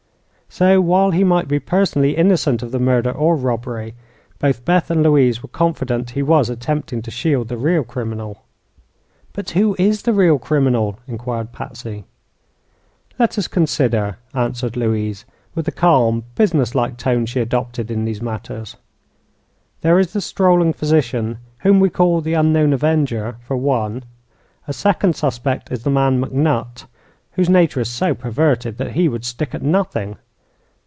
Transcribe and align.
So, 0.53 0.81
while 0.81 1.11
he 1.11 1.23
might 1.23 1.47
be 1.47 1.61
personally 1.61 2.13
innocent 2.17 2.61
of 2.61 2.71
the 2.71 2.79
murder 2.79 3.09
or 3.09 3.37
robbery, 3.37 3.93
both 4.37 4.65
Beth 4.65 4.91
and 4.91 5.01
Louise 5.01 5.41
were 5.41 5.47
confident 5.47 6.09
he 6.09 6.21
was 6.21 6.49
attempting 6.49 7.01
to 7.03 7.09
shield 7.09 7.47
the 7.47 7.55
real 7.55 7.85
criminal. 7.85 8.41
"But 9.31 9.51
who 9.51 9.77
is 9.79 10.01
the 10.01 10.11
real 10.11 10.37
criminal?" 10.37 10.99
inquired 11.07 11.53
Patsy. 11.53 12.03
"Let 13.17 13.37
us 13.37 13.47
consider," 13.47 14.17
answer 14.33 14.69
Louise, 14.69 15.23
with 15.55 15.67
the 15.67 15.71
calm, 15.71 16.25
businesslike 16.35 16.97
tone 16.97 17.25
she 17.25 17.39
adopted 17.39 17.89
in 17.89 18.03
these 18.03 18.21
matters. 18.21 18.75
"There 19.79 19.99
is 19.99 20.11
the 20.11 20.19
strolling 20.19 20.73
physician, 20.73 21.37
whom 21.59 21.79
we 21.79 21.89
call 21.89 22.19
the 22.19 22.33
Unknown 22.33 22.73
Avenger, 22.73 23.37
for 23.39 23.55
one. 23.55 24.03
A 24.67 24.73
second 24.73 25.15
suspect 25.15 25.71
is 25.71 25.83
the 25.83 25.89
man 25.89 26.21
McNutt, 26.21 26.87
whose 27.31 27.47
nature 27.49 27.79
is 27.79 27.89
so 27.89 28.13
perverted 28.13 28.77
that 28.79 28.91
he 28.91 29.07
would 29.07 29.23
stick 29.23 29.55
at 29.55 29.63
nothing. 29.63 30.17